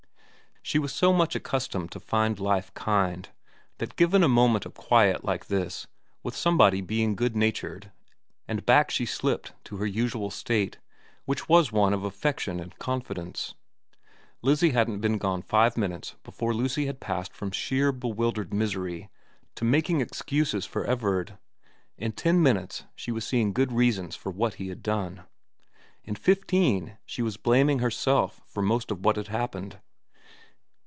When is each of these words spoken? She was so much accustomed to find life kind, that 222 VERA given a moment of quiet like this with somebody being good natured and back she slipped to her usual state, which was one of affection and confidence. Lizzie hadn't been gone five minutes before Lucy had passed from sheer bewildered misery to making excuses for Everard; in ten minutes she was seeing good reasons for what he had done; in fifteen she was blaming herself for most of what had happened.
She 0.63 0.77
was 0.77 0.93
so 0.93 1.11
much 1.11 1.35
accustomed 1.35 1.91
to 1.91 1.99
find 1.99 2.39
life 2.39 2.71
kind, 2.75 3.27
that 3.79 3.97
222 3.97 3.97
VERA 3.97 3.97
given 3.97 4.23
a 4.23 4.27
moment 4.29 4.65
of 4.67 4.75
quiet 4.75 5.25
like 5.25 5.47
this 5.47 5.87
with 6.21 6.35
somebody 6.35 6.81
being 6.81 7.15
good 7.15 7.35
natured 7.35 7.91
and 8.47 8.63
back 8.63 8.91
she 8.91 9.07
slipped 9.07 9.53
to 9.65 9.77
her 9.77 9.87
usual 9.87 10.29
state, 10.29 10.77
which 11.25 11.49
was 11.49 11.71
one 11.71 11.93
of 11.95 12.03
affection 12.03 12.59
and 12.59 12.77
confidence. 12.77 13.55
Lizzie 14.43 14.69
hadn't 14.69 14.99
been 15.01 15.17
gone 15.17 15.41
five 15.41 15.77
minutes 15.77 16.15
before 16.23 16.53
Lucy 16.53 16.85
had 16.85 16.99
passed 16.99 17.33
from 17.33 17.49
sheer 17.49 17.91
bewildered 17.91 18.53
misery 18.53 19.09
to 19.55 19.65
making 19.65 19.99
excuses 19.99 20.67
for 20.67 20.85
Everard; 20.85 21.39
in 21.97 22.11
ten 22.11 22.41
minutes 22.41 22.83
she 22.95 23.11
was 23.11 23.25
seeing 23.25 23.51
good 23.51 23.71
reasons 23.71 24.15
for 24.15 24.31
what 24.31 24.53
he 24.53 24.67
had 24.67 24.83
done; 24.83 25.23
in 26.03 26.13
fifteen 26.13 26.97
she 27.07 27.23
was 27.23 27.35
blaming 27.35 27.79
herself 27.79 28.41
for 28.45 28.61
most 28.61 28.91
of 28.91 29.03
what 29.03 29.15
had 29.15 29.27
happened. 29.27 29.79